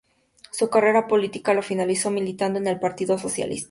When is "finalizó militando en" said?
1.61-2.65